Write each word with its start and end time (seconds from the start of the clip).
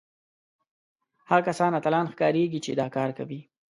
هغه 1.29 1.41
کسان 1.49 1.71
اتلان 1.79 2.05
ښکارېږي 2.13 2.59
چې 2.65 2.71
دا 2.79 2.87
کار 2.95 3.09
کوي 3.17 3.39